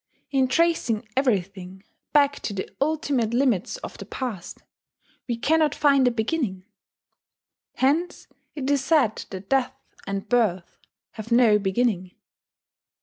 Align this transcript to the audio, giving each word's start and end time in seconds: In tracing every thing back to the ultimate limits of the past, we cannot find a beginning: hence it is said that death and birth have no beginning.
In 0.31 0.47
tracing 0.47 1.07
every 1.15 1.41
thing 1.43 1.83
back 2.11 2.39
to 2.39 2.55
the 2.55 2.67
ultimate 2.83 3.35
limits 3.35 3.77
of 3.77 3.99
the 3.99 4.05
past, 4.07 4.63
we 5.27 5.37
cannot 5.37 5.75
find 5.75 6.07
a 6.07 6.09
beginning: 6.09 6.65
hence 7.75 8.25
it 8.55 8.67
is 8.71 8.83
said 8.83 9.23
that 9.29 9.47
death 9.49 9.75
and 10.07 10.27
birth 10.27 10.77
have 11.11 11.31
no 11.31 11.59
beginning. 11.59 12.15